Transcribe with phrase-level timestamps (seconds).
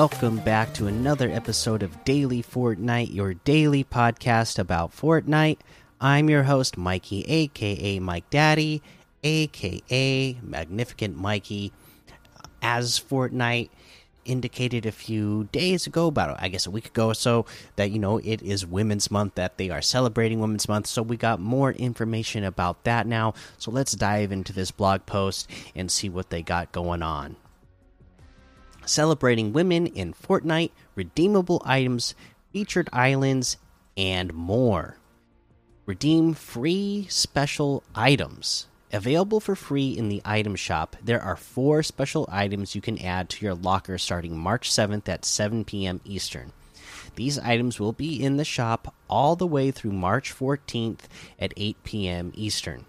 [0.00, 5.58] Welcome back to another episode of Daily Fortnite, your daily podcast about Fortnite.
[6.00, 8.82] I'm your host, Mikey, aka Mike Daddy,
[9.22, 11.74] aka Magnificent Mikey.
[12.62, 13.68] As Fortnite
[14.24, 17.44] indicated a few days ago, about I guess a week ago or so,
[17.76, 20.86] that you know it is Women's Month, that they are celebrating Women's Month.
[20.86, 23.34] So we got more information about that now.
[23.58, 27.36] So let's dive into this blog post and see what they got going on
[28.90, 32.14] celebrating women in Fortnite, redeemable items,
[32.52, 33.56] featured islands,
[33.96, 34.96] and more.
[35.86, 38.66] Redeem free special items.
[38.92, 43.28] Available for free in the item shop, there are four special items you can add
[43.30, 46.00] to your locker starting March 7th at 7 p.m.
[46.04, 46.52] Eastern.
[47.14, 51.02] These items will be in the shop all the way through March 14th
[51.38, 52.32] at 8 p.m.
[52.34, 52.84] Eastern.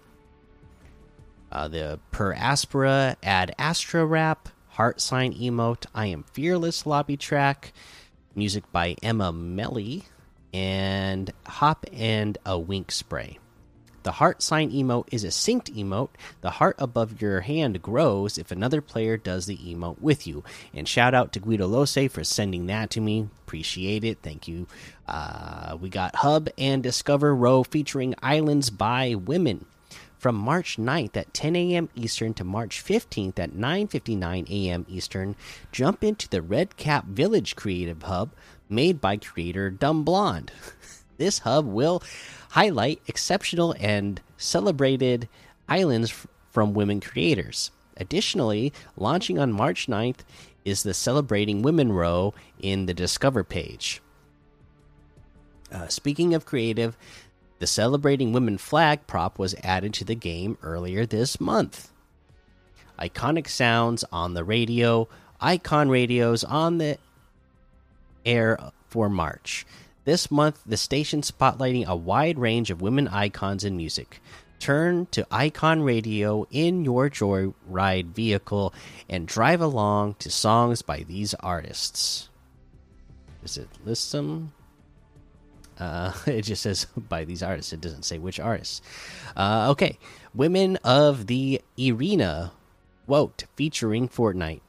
[1.52, 4.48] Uh, the Per Aspera Ad Astra Wrap,
[4.82, 7.72] Heart Sign Emote, I Am Fearless lobby track,
[8.34, 10.06] music by Emma Melly,
[10.52, 13.38] and Hop and a Wink Spray.
[14.02, 16.08] The heart sign emote is a synced emote.
[16.40, 20.42] The heart above your hand grows if another player does the emote with you.
[20.74, 23.28] And shout out to Guido Lose for sending that to me.
[23.46, 24.18] Appreciate it.
[24.20, 24.66] Thank you.
[25.06, 29.66] Uh, we got Hub and Discover Row featuring Islands by Women
[30.22, 31.88] from March 9th at 10 a.m.
[31.96, 34.86] Eastern to March 15th at 9:59 a.m.
[34.88, 35.34] Eastern,
[35.72, 38.30] jump into the Red Cap Village Creative Hub
[38.68, 40.52] made by creator Dumb Blonde.
[41.18, 42.04] this hub will
[42.50, 45.28] highlight exceptional and celebrated
[45.68, 47.72] islands from women creators.
[47.96, 50.20] Additionally, launching on March 9th
[50.64, 54.00] is the Celebrating Women row in the Discover page.
[55.72, 56.96] Uh, speaking of creative,
[57.62, 61.92] the Celebrating Women flag prop was added to the game earlier this month.
[62.98, 65.06] Iconic sounds on the radio,
[65.40, 66.98] icon radios on the
[68.26, 68.58] air
[68.88, 69.64] for March.
[70.04, 74.20] This month, the station spotlighting a wide range of women icons in music.
[74.58, 78.74] Turn to Icon Radio in your Joyride vehicle
[79.08, 82.28] and drive along to songs by these artists.
[83.40, 84.16] Does it list?
[85.78, 87.72] Uh, it just says by these artists.
[87.72, 88.82] It doesn't say which artists.
[89.36, 89.98] Uh, okay,
[90.34, 92.52] Women of the Arena,
[93.06, 94.60] Wote featuring Fortnite.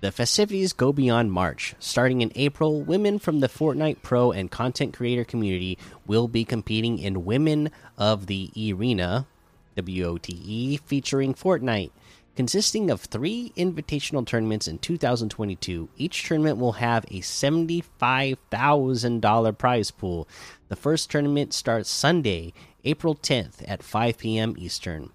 [0.00, 1.76] The festivities go beyond March.
[1.78, 5.78] Starting in April, women from the Fortnite Pro and content creator community
[6.08, 9.28] will be competing in Women of the Arena,
[9.76, 11.92] WOTE, featuring Fortnite.
[12.34, 20.26] Consisting of three invitational tournaments in 2022, each tournament will have a $75,000 prize pool.
[20.68, 22.54] The first tournament starts Sunday,
[22.84, 24.54] April 10th at 5 p.m.
[24.56, 25.10] Eastern.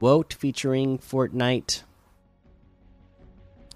[0.00, 1.82] Wote featuring Fortnite.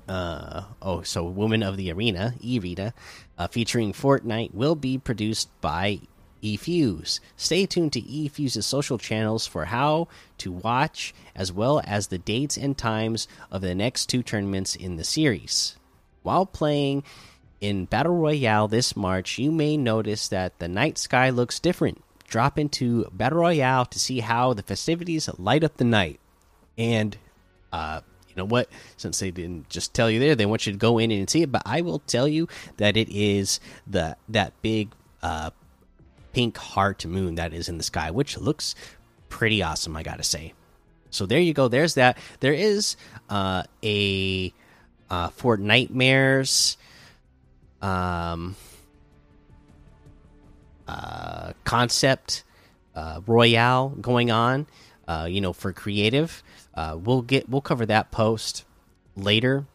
[0.08, 2.94] Uh, oh, so Woman of the Arena, E-Rita,
[3.36, 6.00] uh, featuring Fortnite will be produced by
[6.42, 7.20] eFuse.
[7.36, 10.08] Stay tuned to eFuse's social channels for how
[10.38, 14.97] to watch, as well as the dates and times of the next two tournaments in
[14.97, 15.76] the series.
[16.22, 17.04] While playing
[17.60, 22.02] in Battle Royale this March, you may notice that the night sky looks different.
[22.28, 26.19] Drop into Battle Royale to see how the festivities light up the night.
[26.76, 27.16] And,
[27.72, 28.69] uh, you know what?
[28.97, 31.42] Since they didn't just tell you there, they want you to go in and see
[31.42, 31.52] it.
[31.52, 32.48] But I will tell you
[32.78, 34.92] that it is the that big
[35.22, 35.50] uh,
[36.32, 38.75] pink heart moon that is in the sky, which looks
[39.28, 40.54] pretty awesome, I gotta say.
[41.10, 41.69] So there you go.
[41.69, 42.16] There's that.
[42.41, 42.97] There is
[43.28, 44.53] uh, a
[45.10, 46.76] uh, Fortnitemares
[47.82, 48.56] um,
[50.88, 52.44] uh, concept
[52.94, 54.66] uh, royale going on.
[55.06, 56.43] Uh, you know, for creative,
[56.75, 58.64] uh, we'll get we'll cover that post
[59.16, 59.66] later.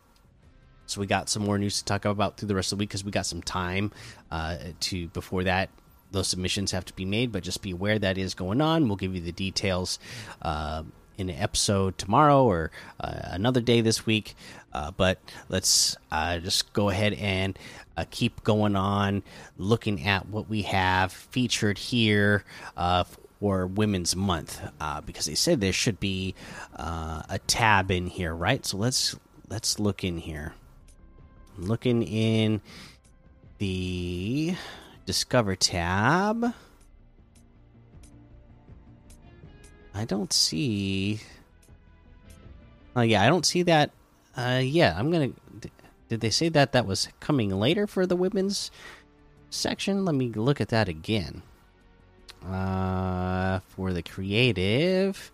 [0.88, 2.90] So we got some more news to talk about through the rest of the week
[2.90, 3.92] because we got some time
[4.32, 5.70] uh, to before that
[6.12, 8.88] those submissions have to be made, but just be aware that is going on.
[8.88, 10.00] We'll give you the details
[10.42, 10.84] uh,
[11.18, 14.36] in an episode tomorrow or uh, another day this week.
[14.74, 15.20] Uh, but
[15.50, 17.58] let's uh, just go ahead and
[17.98, 19.24] uh, keep going on
[19.58, 22.44] looking at what we have featured here
[22.76, 23.04] uh,
[23.40, 24.62] for Women's Month
[25.06, 26.36] because they said there should be
[26.76, 28.66] a tab in here, right?
[28.66, 29.16] So let's
[29.50, 30.54] let's look in here.
[31.58, 32.62] Looking in
[33.58, 34.56] the
[35.08, 36.54] Discover tab.
[39.96, 41.22] I don't see.
[42.94, 43.92] Oh yeah, I don't see that.
[44.36, 45.32] Uh, yeah, I'm gonna.
[46.10, 48.70] Did they say that that was coming later for the women's
[49.50, 50.04] section?
[50.04, 51.42] Let me look at that again.
[52.46, 55.32] Uh, for the creative.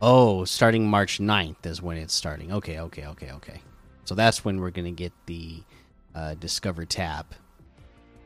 [0.00, 2.52] Oh, starting March 9th is when it's starting.
[2.52, 3.62] Okay, okay, okay, okay.
[4.04, 5.62] So that's when we're going to get the
[6.14, 7.26] uh, Discover tab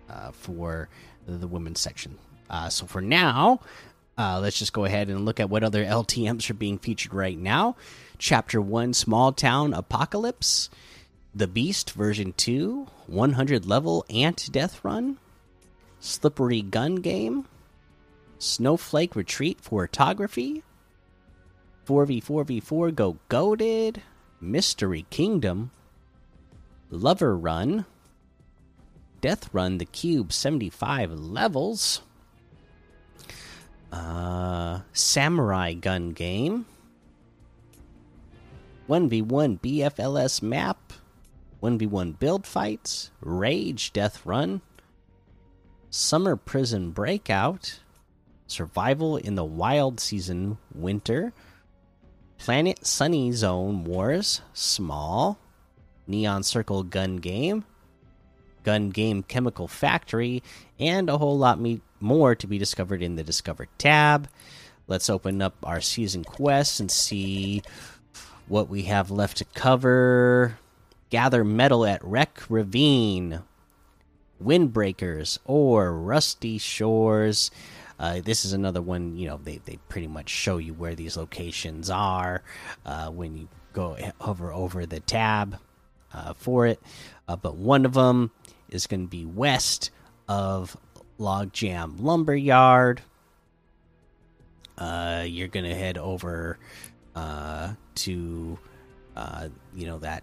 [0.08, 0.88] uh, for
[1.26, 2.18] the women's section.
[2.48, 3.60] Uh, so for now,
[4.18, 7.38] uh, let's just go ahead and look at what other LTMs are being featured right
[7.38, 7.76] now.
[8.18, 10.70] Chapter 1 Small Town Apocalypse,
[11.34, 15.18] The Beast version 2, 100 level Ant Death Run,
[16.00, 17.46] Slippery Gun Game,
[18.38, 20.62] Snowflake Retreat Photography,
[21.86, 23.98] 4v4v4 Go Goated,
[24.40, 25.70] Mystery Kingdom,
[26.90, 27.84] Lover Run,
[29.20, 32.02] Death Run the Cube 75 levels,
[33.92, 36.66] uh, Samurai Gun Game,
[38.88, 40.92] 1v1 BFLS map,
[41.62, 44.60] 1v1 build fights, Rage Death Run,
[45.90, 47.80] Summer Prison Breakout,
[48.46, 51.32] Survival in the Wild Season Winter,
[52.38, 55.38] Planet Sunny Zone Wars Small,
[56.06, 57.64] Neon Circle Gun Game,
[58.62, 60.42] Gun Game Chemical Factory,
[60.78, 61.58] and a whole lot
[62.00, 64.28] more to be discovered in the Discover tab.
[64.88, 67.62] Let's open up our season quests and see
[68.48, 70.58] what we have left to cover.
[71.10, 73.42] Gather metal at Wreck Ravine,
[74.42, 77.50] Windbreakers, or Rusty Shores.
[77.98, 81.16] Uh, this is another one, you know, they, they pretty much show you where these
[81.16, 82.42] locations are
[82.84, 85.58] uh, when you go hover over the tab
[86.34, 86.80] for it.
[87.28, 88.30] Uh, but one of them
[88.68, 89.90] is going to be west
[90.28, 90.76] of
[91.18, 93.02] Logjam Lumberyard.
[94.78, 96.58] Uh, you're going to head over
[97.14, 98.58] uh, to,
[99.74, 100.22] you know, that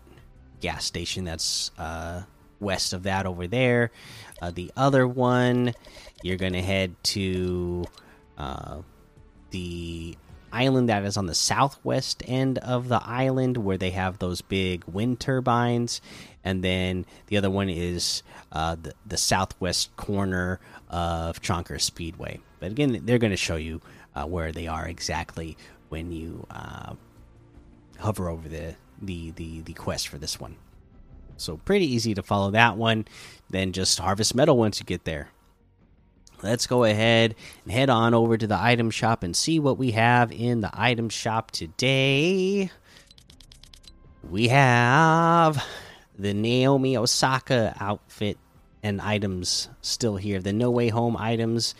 [0.61, 1.71] gas station that's
[2.59, 3.91] west of that over there.
[4.53, 5.73] the other one
[6.23, 7.85] you're going to head to
[8.37, 8.81] uh,
[9.51, 10.15] the
[10.53, 14.83] island that is on the southwest end of the island where they have those big
[14.85, 16.01] wind turbines
[16.43, 20.59] and then the other one is uh, the, the, southwest corner
[20.89, 22.39] of Chonker Speedway.
[22.59, 23.81] But again, they're going to show you
[24.13, 25.57] uh, where they are exactly
[25.89, 26.93] when you uh,
[27.99, 30.57] hover over the, the the the quest for this one.
[31.37, 33.05] So pretty easy to follow that one.
[33.49, 35.29] Then just harvest metal once you get there
[36.43, 39.91] let's go ahead and head on over to the item shop and see what we
[39.91, 42.69] have in the item shop today.
[44.29, 45.63] We have
[46.17, 48.37] the Naomi Osaka outfit
[48.83, 50.39] and items still here.
[50.39, 51.75] The No Way Home items,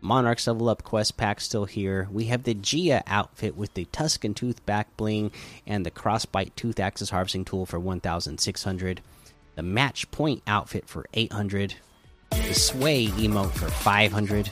[0.00, 2.08] Monarchs Level Up quest pack still here.
[2.10, 5.30] We have the Gia outfit with the Tuscan Tooth back bling
[5.66, 9.00] and the Crossbite Tooth Axis harvesting tool for 1,600.
[9.54, 11.76] The Match Point outfit for 800
[12.30, 14.50] the Sway emote for 500.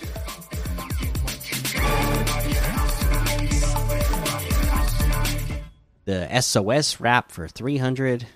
[6.05, 8.27] The SOS wrap for 300.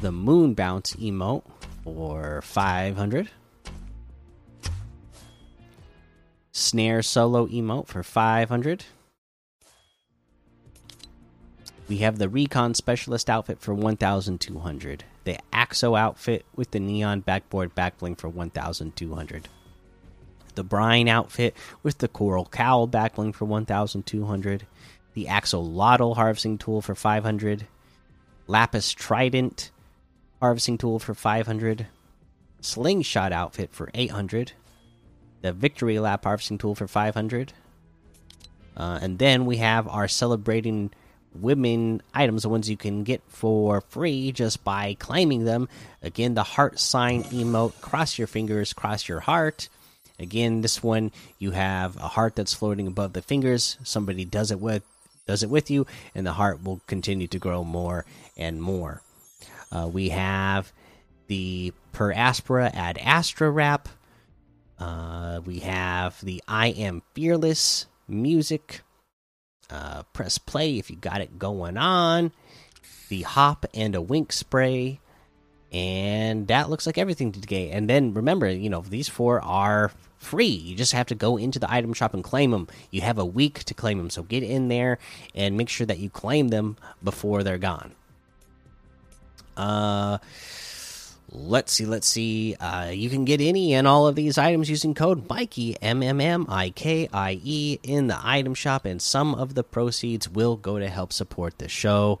[0.00, 1.44] The Moon Bounce emote
[1.84, 3.28] for 500.
[6.52, 8.84] Snare solo emote for 500.
[11.88, 17.74] We have the Recon Specialist outfit for 1,200 the Axo outfit with the neon backboard
[17.74, 19.48] backbling for 1200.
[20.54, 24.66] The Brine outfit with the coral cowl backbling for 1200.
[25.14, 27.66] The Axolotl harvesting tool for 500.
[28.46, 29.70] Lapis Trident
[30.40, 31.86] harvesting tool for 500.
[32.60, 34.52] Slingshot outfit for 800.
[35.40, 37.52] The Victory Lap harvesting tool for 500.
[38.76, 40.90] Uh, and then we have our celebrating
[41.34, 45.68] women items, the ones you can get for free just by claiming them.
[46.02, 49.68] Again, the heart sign emote, cross your fingers, cross your heart.
[50.18, 53.78] Again, this one you have a heart that's floating above the fingers.
[53.82, 54.82] Somebody does it with
[55.26, 58.04] does it with you, and the heart will continue to grow more
[58.36, 59.02] and more.
[59.70, 60.72] Uh, we have
[61.28, 63.88] the Per Aspera Ad Astra wrap.
[64.78, 68.82] Uh, we have the I Am Fearless music
[69.72, 72.32] uh, press play if you got it going on.
[73.08, 75.00] The hop and a wink spray.
[75.72, 77.70] And that looks like everything today.
[77.70, 80.46] And then remember, you know, these four are free.
[80.46, 82.68] You just have to go into the item shop and claim them.
[82.90, 84.10] You have a week to claim them.
[84.10, 84.98] So get in there
[85.34, 87.92] and make sure that you claim them before they're gone.
[89.56, 90.18] Uh
[91.34, 92.56] Let's see, let's see.
[92.60, 96.20] Uh, you can get any and all of these items using code Mikey M M
[96.20, 100.56] M I K I E in the item shop, and some of the proceeds will
[100.56, 102.20] go to help support the show.